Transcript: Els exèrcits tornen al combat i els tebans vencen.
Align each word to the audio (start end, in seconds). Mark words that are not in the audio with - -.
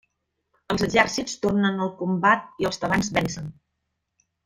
Els 0.75 0.83
exèrcits 0.87 1.35
tornen 1.45 1.85
al 1.85 1.93
combat 2.01 2.49
i 2.65 2.69
els 2.73 2.83
tebans 2.87 3.15
vencen. 3.23 3.57